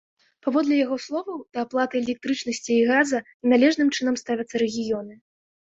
Паводле 0.45 0.79
яго 0.85 0.95
словаў, 1.07 1.35
да 1.57 1.65
аплаты 1.65 1.95
электрычнасці 2.03 2.71
і 2.79 2.79
газа 2.95 3.23
неналежным 3.45 3.95
чынам 3.99 4.21
ставяцца 4.25 4.55
рэгіёны. 4.67 5.13